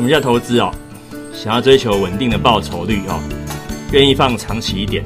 [0.00, 0.72] 什么叫投资哦？
[1.30, 3.20] 想要追求稳定的报酬率哦，
[3.92, 5.04] 愿意放长期一点，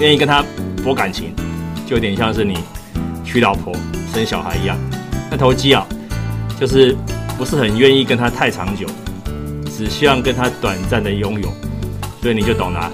[0.00, 0.42] 愿意跟他
[0.82, 1.34] 博感情，
[1.86, 2.56] 就有点像是你
[3.22, 3.74] 娶老婆
[4.10, 4.78] 生小孩一样。
[5.30, 5.86] 那投机啊，
[6.58, 6.96] 就是
[7.36, 8.86] 不是很愿意跟他太长久，
[9.66, 11.52] 只希望跟他短暂的拥有，
[12.22, 12.90] 所以你就懂了。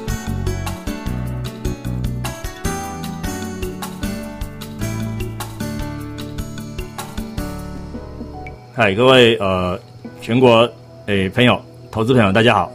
[8.75, 9.79] 嗨，各位呃，
[10.21, 10.69] 全国
[11.09, 11.59] 诶朋友、
[11.91, 12.71] 投资朋友，大家好，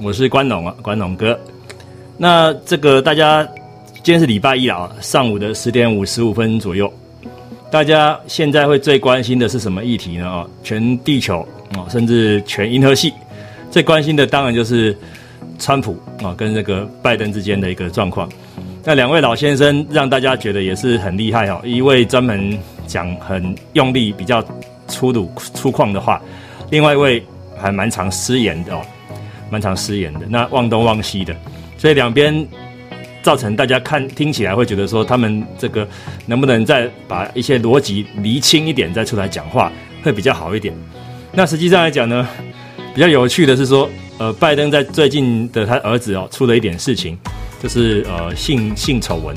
[0.00, 1.38] 我是关农啊，关农哥。
[2.16, 3.46] 那这个大家
[4.02, 6.90] 今天是礼拜一啊，上午的十点五十五分左右，
[7.70, 10.26] 大家现在会最关心的是什么议题呢？
[10.26, 13.12] 啊，全地球啊，甚至全银河系
[13.70, 14.96] 最关心的当然就是
[15.58, 18.26] 川普啊跟这个拜登之间的一个状况。
[18.84, 24.42] 那两位老先生让大家觉得也是很厉害哦，一位专门讲很用力比较。
[24.88, 26.22] 粗鲁粗犷的话，
[26.70, 27.20] 另外一位
[27.58, 28.82] 还蛮常失言的哦，
[29.50, 31.34] 蛮常失言的，那忘东忘西的，
[31.78, 32.46] 所以两边
[33.22, 35.86] 造成大家看听起来会觉得说，他们这个
[36.26, 39.70] 能不能再把一些逻辑厘清一点，再出来讲话
[40.02, 40.74] 会比较好一点。
[41.32, 42.26] 那实际上来讲呢，
[42.94, 43.88] 比较有趣的是说，
[44.18, 47.18] 呃，拜登在最近的他儿子哦出了一点事情，
[47.62, 49.34] 就是呃性性丑闻，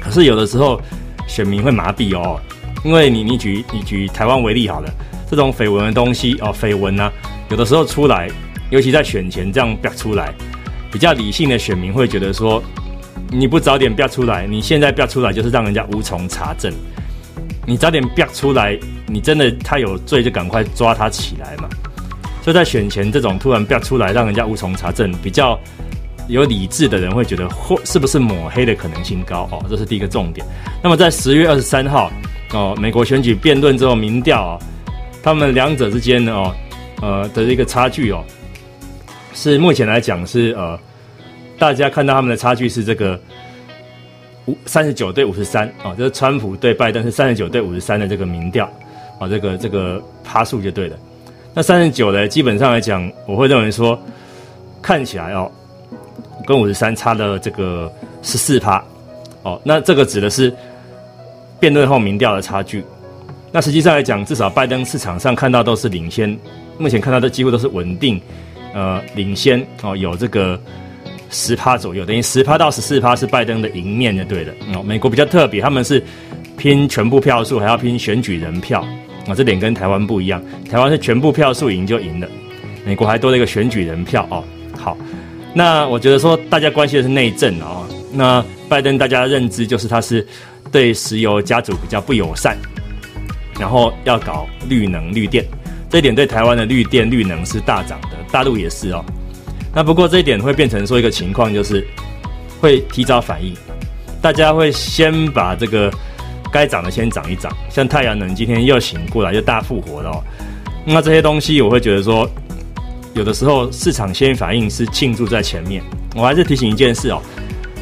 [0.00, 0.80] 可是有的时候
[1.26, 2.40] 选民会麻痹哦。
[2.84, 4.88] 因为你，你举你举台湾为例好了，
[5.30, 7.12] 这种绯闻的东西哦，绯闻呢，
[7.50, 8.28] 有的时候出来，
[8.70, 10.32] 尤其在选前这样标出来，
[10.90, 12.62] 比较理性的选民会觉得说，
[13.30, 16.72] 你不早点标出来，你现在标出来就是让人家无从查证。
[17.66, 21.68] 你早点标出来，你真的他有罪就赶快抓他起来嘛。
[22.42, 25.60] 所以在选前这种突然标出来，让人家无从查证，比较
[26.26, 30.46] 有理智的人会觉得或是不是抹黑的可能性高哦，这是第一个重点。
[30.82, 32.10] 那么在十月二十三号。
[32.54, 34.58] 哦，美国选举辩论之后民调啊，
[35.28, 36.54] 他们两者之间呢哦，
[37.02, 38.24] 呃的一个差距哦，
[39.34, 40.80] 是目前来讲是呃，
[41.58, 43.20] 大家看到他们的差距是这个
[44.46, 48.64] 五三十九对五十三哦，就是川普对拜登是三十九对五十三的这个民调
[49.20, 50.96] 啊，这个这个趴数就对了。
[51.52, 54.02] 那三十九呢，基本上来讲，我会认为说
[54.80, 55.52] 看起来哦，
[56.46, 58.82] 跟五十三差了这个十四趴
[59.42, 60.50] 哦，那这个指的是。
[61.60, 62.84] 辩论后民调的差距，
[63.50, 66.38] 那实际上来讲，至少拜登市场上看到都是领先，
[66.76, 68.20] 目前看到的几乎都是稳定，
[68.74, 70.60] 呃，领先哦，有这个
[71.30, 74.52] 十趴左右，等于十趴到十四趴是拜登的赢面就对了。
[74.74, 76.02] 哦，美国比较特别，他们是
[76.58, 78.86] 拼全部票数，还要拼选举人票
[79.26, 82.28] 啊，这点跟台湾不一样，台湾是全部票数赢就赢了，
[82.84, 84.44] 美国还多了一个选举人票哦。
[84.76, 84.94] 好，
[85.54, 90.26] 那我觉得说大家关心的是内政哦，那拜登大家的认知就是他是。
[90.70, 92.54] 对石油家族比较不友善，
[93.58, 95.44] 然后要搞绿能绿电，
[95.90, 99.04] 这一点对台湾的绿电绿能是大涨的，大陆也是哦。
[99.74, 101.86] 那不过这一点会变成说一个情况，就是
[102.60, 103.52] 会提早反应，
[104.22, 105.92] 大家会先把这个
[106.52, 110.22] 该涨的先涨一涨，像太阳能今天又醒过来，又大复活了哦。
[110.84, 112.28] 那这些东西我会觉得说，
[113.14, 115.82] 有的时候市场先反应是庆祝在前面。
[116.14, 117.20] 我还是提醒一件事哦，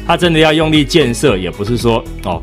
[0.05, 2.41] 它真的要用力建设，也不是说哦。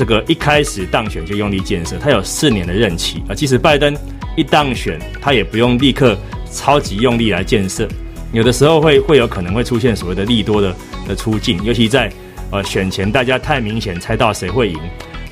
[0.00, 3.34] 这个一开始当选就用力建设，他有四年的任期啊。
[3.34, 3.94] 即使拜登
[4.34, 6.16] 一当选，他也不用立刻
[6.50, 7.86] 超级用力来建设，
[8.32, 10.74] 有的时候会会有可能会出现所谓的利多的
[11.06, 12.10] 的出境，尤其在
[12.50, 14.80] 呃选前大家太明显猜到谁会赢，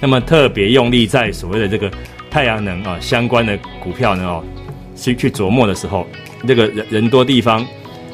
[0.03, 1.91] 那么特别用力在所谓的这个
[2.31, 4.45] 太阳能啊相关的股票呢哦
[4.95, 6.07] 去去琢磨的时候，
[6.47, 7.67] 这个人人多地方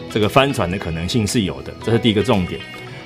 [0.08, 2.60] 这个翻船的可能性是有的，这是第一个重点。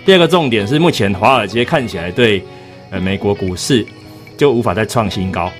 [0.04, 2.42] 第二个重点是目前华尔街看起来对。
[2.90, 3.86] 呃，美国股市
[4.36, 5.50] 就无法再创新高，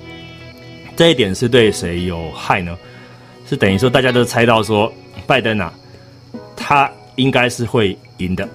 [0.95, 2.77] 这一点是对谁有害呢？
[3.47, 4.91] 是等于说大家都猜到说
[5.27, 5.73] 拜登啊，
[6.55, 8.47] 他应该是会赢的，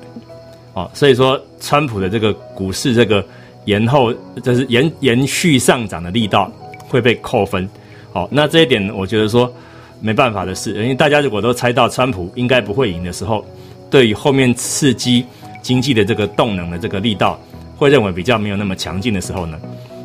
[0.73, 3.25] 哦，所以说川普的这个股市这个
[3.65, 4.13] 延后，
[4.43, 6.51] 就是延延续上涨的力道
[6.89, 7.69] 会被扣分，
[8.13, 9.53] 好，那这一点我觉得说
[10.01, 13.45] 没办法的事，因为大家如果都猜到川普应该不会赢的时候，
[13.91, 15.25] 对于后面刺激
[15.63, 17.39] 经济的这个动能的这个力道。
[17.77, 19.59] 会认为比较没有那么强劲的时候呢，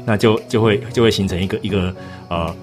[0.06, 1.94] 那就就会就会形成一个一个
[2.28, 2.54] 呃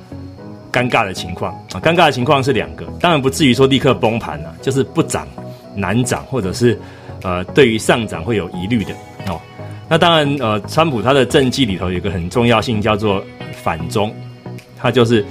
[0.73, 1.81] 尴尬的情况啊。
[1.81, 5.26] 尴尬的情况是两个，当然不至于说立刻崩盘了，就是不涨
[5.75, 6.79] 难涨，或者是
[7.23, 8.93] 呃对于上涨会有疑虑的
[9.29, 9.41] 哦。
[9.88, 13.23] 那当然呃，川普他的政绩里头有一个很重要性叫做
[13.62, 14.12] 反中，
[14.76, 15.25] 他就是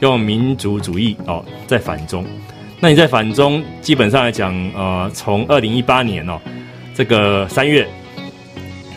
[0.00, 2.24] 用民族主义哦在反中。
[2.80, 6.40] 那你在反中，基本上来讲呃，从二零一八年哦
[6.94, 7.86] 这个三月。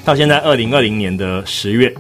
[0.06, 1.94] 到现在二零二零年的十月，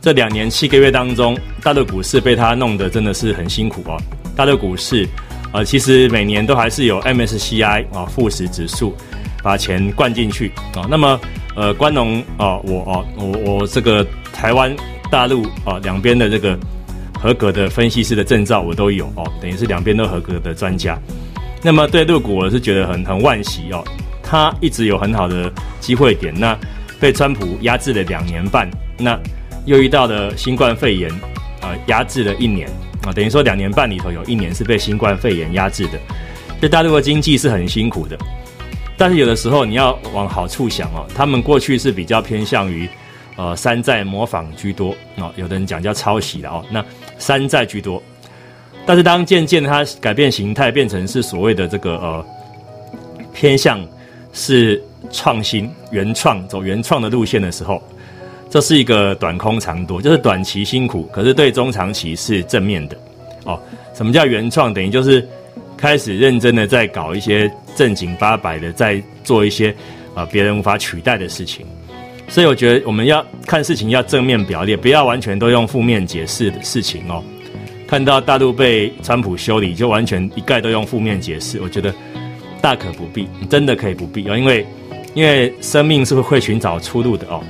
[0.00, 3.96] 这两年七个月当中，大陆股市被他弄得真的是很辛苦哦。
[4.36, 5.08] 大陆股市
[5.52, 8.94] 呃，其实每年都还是有 MSCI 啊富时指数
[9.42, 10.84] 把钱灌进去啊。
[10.90, 11.18] 那么
[11.54, 14.74] 呃，关农啊，我啊，我我这个台湾、
[15.10, 16.58] 大陆啊两边的这个
[17.18, 20.98] 合格的分析师的证照我都有哦，等于是两边都合格的专家。
[21.62, 23.82] 那么对陆股我是觉得很很惋惜哦，
[24.22, 25.50] 他一直有很好的
[25.80, 26.58] 机会点，那
[27.02, 29.18] 被川普压制了两年半，那
[29.64, 31.10] 又遇到了新冠肺炎
[31.60, 32.68] 啊，压制了一年
[33.04, 35.98] 啊，等于说两年半里头有一年是被新冠肺炎压制的，
[36.60, 38.16] 对大陆的经济是很辛苦的。
[38.96, 42.88] 但是有的时候你要往好处想哦，他们过去是比较偏向于
[43.34, 46.84] 呃山寨模仿居多哦，有的人讲叫抄袭的哦，那
[47.18, 48.00] 山寨居多。
[48.86, 52.24] 但是当渐渐它改变形态，变成是所谓的这个呃
[53.34, 53.84] 偏向
[54.32, 57.82] 是创新、原创走原创的路线的时候，
[58.48, 62.96] 这是一个短空长多，就是短期辛苦，可是对中长期是正面的
[63.44, 63.60] 哦。
[63.94, 64.72] 什么叫原创？
[64.72, 65.26] 等于就是
[65.76, 69.74] 开始认真的在搞一些正经八百的，在做一些
[70.14, 71.66] 啊别人无法取代的事情。
[72.28, 77.22] 所以我觉得我们要看事情要正面表列，不要完全都用负面解释的事情哦。
[77.86, 81.92] 看到大陆被川普修理，就完全一概都用负面解释，我觉得
[82.62, 84.66] 大可不必，真的可以不必哦，因为
[85.14, 87.40] 因为生命是会会寻找出路的哦。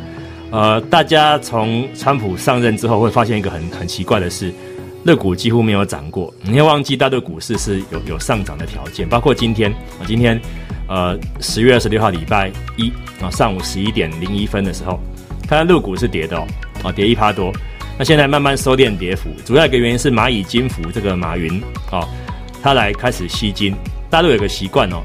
[0.50, 4.52] 呃，大家从川普上任之后会发现一个很很奇怪的事，
[5.04, 6.32] 热股几乎没有涨过。
[6.42, 10.38] 你要忘记大陆股市是有有上涨的条件，包括今天啊，今天
[10.88, 12.92] 呃十月二十六号礼拜一
[13.22, 15.00] 啊上午十一点零一分的时候，
[15.48, 16.46] 看到陆股是跌的哦，
[16.84, 17.50] 啊跌一趴多。
[17.98, 22.06] 那现在慢慢收敛跌幅，主要一个原因是蚂蚁金服这个马云哦，
[22.62, 23.74] 他来开始吸金。
[24.10, 25.02] 大陆有个习惯哦，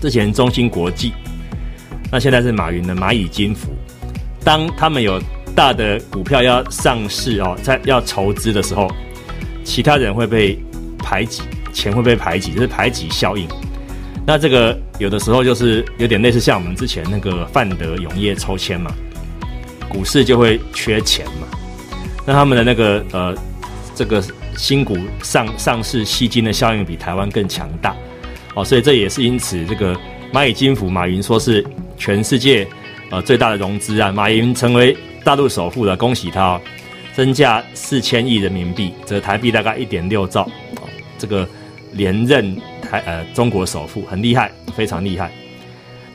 [0.00, 1.12] 之前中芯国际，
[2.10, 3.70] 那现在是马云的蚂蚁金服。
[4.42, 5.20] 当他们有
[5.54, 8.90] 大的股票要上市哦，在要筹资的时候，
[9.64, 10.58] 其他人会被
[10.98, 11.42] 排挤，
[11.72, 13.46] 钱会被排挤，就是排挤效应。
[14.26, 18.92] 那这个有的时候就是有点类似像我们之前那个范德永业抽签嘛，
[19.88, 21.46] 股市就会缺钱嘛。
[22.26, 23.34] 那他们的那个呃，
[23.94, 24.22] 这个
[24.56, 27.96] 新股上上市吸金的效应比台湾更强大
[28.54, 29.98] 哦，所以这也是因此这个
[30.32, 31.64] 蚂蚁金服，马云说是
[32.00, 32.66] 全世界
[33.10, 36.60] 呃最大的融资啊，马云成为大陆首富了，恭喜他，
[37.14, 40.42] 身价四千亿人民币，折台币大概一点六兆，
[40.80, 40.88] 哦，
[41.18, 41.46] 这个
[41.92, 45.30] 连任台呃中国首富很厉害，非常厉害。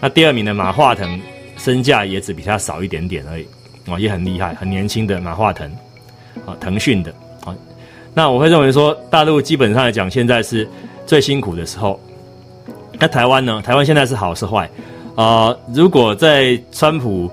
[0.02, 1.22] 那第二名的马化腾
[1.56, 3.48] 身价也只比他少一点点而已，
[3.86, 5.72] 哦，也很厉害，很年轻的马化腾。
[6.46, 7.16] 啊，腾讯的
[7.46, 7.56] 啊，
[8.14, 10.68] 那我会认为说，大陆基本上来讲，现在是
[11.06, 11.98] 最辛苦的时候。
[13.00, 13.62] 那台湾呢？
[13.62, 14.70] 台湾现在是好是坏？
[15.16, 17.30] 啊，如果在川普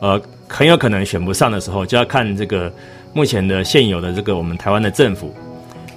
[0.00, 2.72] 呃很有可能选不上的时候，就要看这个
[3.12, 5.34] 目前的现有的这个我们台湾的政府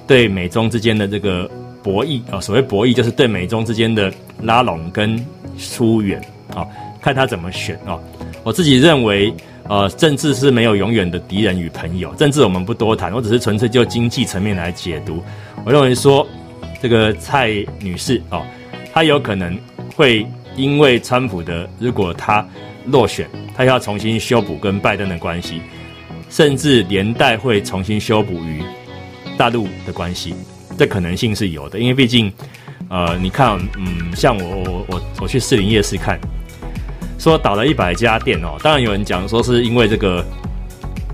[0.08, 1.50] 对美中之间的这个
[1.82, 5.18] 博弈啊，所谓博弈就是对美中之间的拉拢跟
[5.58, 6.22] 疏远
[6.54, 6.66] 啊，
[7.02, 8.00] 看他怎么选啊。
[8.44, 9.34] 我自己认为。
[9.70, 12.14] 呃，政治是没有永远的敌人与朋友。
[12.16, 15.24] 政治我们不多谈，我只是纯粹就经济层面来解读。
[15.64, 16.28] 我认为说，
[16.82, 17.48] 这个蔡
[17.80, 18.46] 女士哦，
[18.94, 19.58] 她有可能
[19.96, 22.46] 会因为川普的，如果他
[22.86, 25.62] 落选，他要重新修补跟拜登的关系，
[26.30, 28.64] 甚至连带会重新修补与
[29.38, 30.36] 大陆的关系，
[30.78, 31.80] 这可能性是有的。
[31.80, 32.32] 因为毕竟，
[32.90, 36.20] 呃，你看，嗯，像我我我我去士林夜市看。
[37.20, 40.26] 说倒了一百家店哦，当然有人讲说是因为这个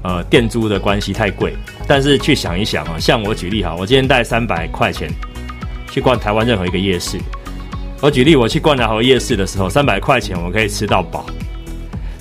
[0.01, 1.53] 呃店租的关系太贵，
[1.87, 5.07] 但是去想一想啊，像我举例哈，我今天带三百块钱
[5.91, 7.19] 去逛台湾任何一个夜市，
[8.01, 11.25] 我举例我去逛任何夜市的时候，三百块钱我可以吃到饱，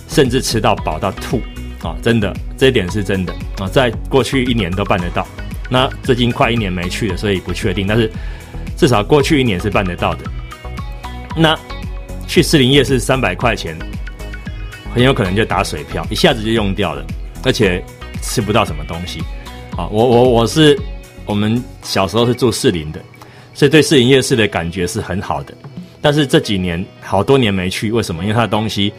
[0.09, 1.41] 甚至吃到饱到吐
[1.83, 5.27] 啊，真的这一点是真的啊，在过去一年都办得到，
[5.71, 8.11] 那最近快一年没去了，所以不确定，但是
[8.77, 10.25] 至少过去一年是办得到的，
[11.37, 11.59] 那。
[12.31, 13.75] 去士林夜市三百块钱，
[14.93, 17.03] 很有可能就打水漂，一下子就用掉了，
[17.43, 17.83] 而且
[18.21, 19.21] 吃不到什么东西。
[19.75, 20.79] 啊，我我我是
[21.25, 23.01] 我们小时候是住士林的，
[23.55, 25.55] 所以对士林夜市的感觉是很好的。
[26.01, 28.23] 但是这几年好多年没去，为什么？
[28.23, 28.93] 因为它的东西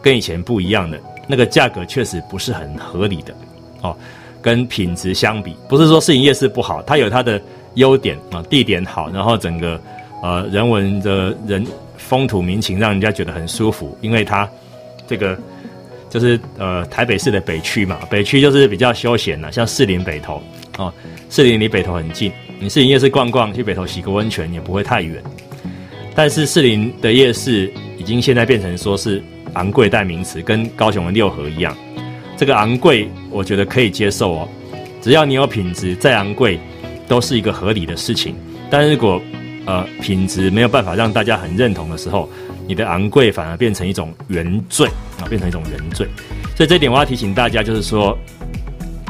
[0.00, 3.34] 跟以前不一样的，那个价格确实不是很合理的。
[3.82, 3.96] 哦，
[4.40, 7.40] 跟品质相比，不是说四零夜市不好，它有它的
[7.74, 9.80] 优点啊，地点好，然后整个
[10.22, 11.66] 呃人文的人。
[11.98, 14.48] 风土民情让人家觉得很舒服，因为它
[15.06, 15.36] 这个
[16.08, 20.40] 就是呃台北市的北区嘛，北区就是比较休闲的，像士林北投
[20.78, 20.94] 哦，
[21.28, 25.22] 士林离北投很近，你士林夜市逛逛，去北投洗个温泉也不会太远。
[26.18, 29.22] 但是士林的夜市已经现在变成说是
[29.52, 31.72] 昂贵代名词，跟高雄的六合一样。
[32.36, 34.48] 这个昂贵我觉得可以接受哦，
[35.00, 36.58] 只要你有品质，再昂贵
[37.06, 38.34] 都是一个合理的事情。
[38.68, 39.22] 但如果
[39.64, 42.28] 呃品质没有办法让大家很认同的时候，
[42.66, 44.88] 你的昂贵反而变成一种原罪
[45.20, 46.04] 啊，变成一种原罪。
[46.56, 48.18] 所以这点我要提醒大家，就是说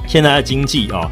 [0.06, 1.10] 现在的经济啊，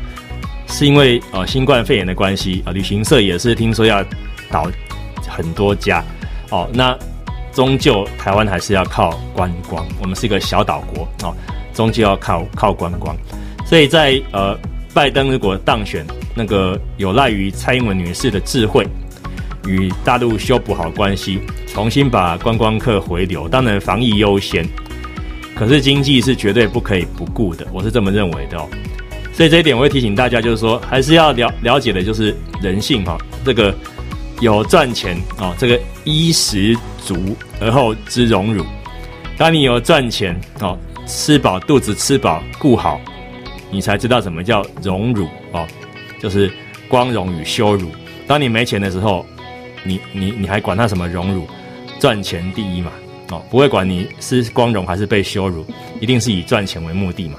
[0.69, 4.05] 是因为呃新冠肺炎的关系啊，旅行社也是听说要
[4.51, 4.71] 倒
[5.37, 6.03] 很多家
[6.51, 6.97] 哦，那
[7.53, 11.35] 终究台湾还是要靠观光，我们是一个小岛国哦，
[11.75, 13.15] 终究要靠靠观光。
[13.67, 14.57] 所以在呃
[14.95, 18.87] 拜登如果当选，那个有赖于蔡英文女士的智慧。
[19.69, 24.65] 与大陆修补好关系，重新把观光客回流，当然防疫优先，
[25.57, 28.69] 可是经济是绝对不可以不顾的，我是这么认为的哦。
[29.33, 33.19] 所以这一点我会提醒大家，就是说还是要了了解的，就是人性哈。
[33.45, 33.75] 这个
[34.41, 38.65] 有赚钱啊，这个衣食足而后知荣辱。
[39.37, 43.01] 当你有赚钱哦，吃饱肚子吃饱顾好，
[43.71, 45.67] 你才知道什么叫荣辱哦，
[46.21, 46.51] 就是
[46.89, 47.91] 光荣与羞辱。
[48.27, 49.25] 当你没钱的时候。
[49.89, 51.47] 你你你还管他什么荣辱？
[52.01, 52.91] 赚钱第一嘛，
[53.31, 55.65] 哦，不会管你是光荣还是被羞辱，
[56.01, 57.39] 一定是以赚钱为目的嘛。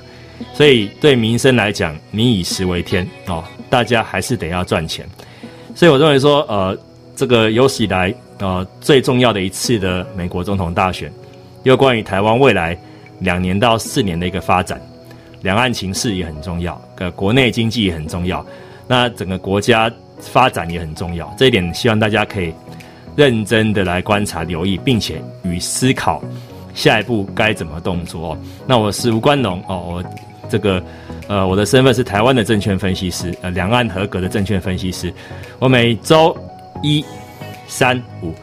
[0.54, 5.06] 所以对民生来讲，民以食为天哦，大家还是得要赚钱。
[5.76, 6.78] 所以我认为说，呃，
[7.18, 11.12] 这个有史以来呃最重要的一次的美国总统大选，
[11.64, 12.78] 又关于台湾未来
[13.20, 14.80] 两年到四年的一个发展，
[15.42, 18.46] 两岸情势也很重要，呃，国内经济也很重要，
[18.88, 19.92] 那整个国家。
[20.20, 22.52] 发展也很重要，这一点希望大家可以
[23.16, 26.24] 认真的来观察、留意，并且与思考
[26.74, 28.36] 下一步该怎么动作。
[28.66, 30.04] 那我是吴关龙哦，我
[30.50, 30.84] 这个
[31.28, 35.14] 呃我的身份是台湾的证券分析师，呃两岸合格的证券分析师。
[35.60, 36.36] 我每周
[36.82, 37.04] 一、
[37.68, 38.34] 三、五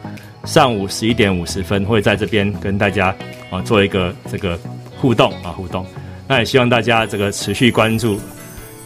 [0.45, 3.15] 上午十一点五十分会在这边跟大家
[3.49, 4.59] 啊做一个这个
[4.97, 5.85] 互动啊互动。
[6.27, 8.19] 那也希望大家这个持续关注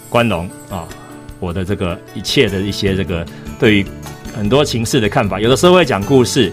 [0.10, 0.88] 关龙啊。
[1.40, 3.26] 我的这个一切的一些这个
[3.58, 3.86] 对于
[4.36, 6.52] 很多情势的看法，有的时候会讲故事，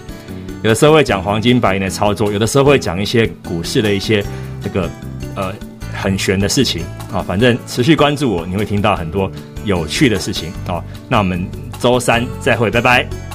[0.62, 4.24] 有的时候会讲黄金白银的操作，有的时候会讲一些股市的一些
[4.62, 4.88] 这个
[5.34, 5.52] 呃
[5.92, 7.20] 很玄的事情啊。
[7.20, 9.28] 反正持续关注我，你会听到很多
[9.64, 10.80] 有趣的事情啊。
[11.08, 11.44] 那我们
[11.80, 13.25] 周三再会，拜拜。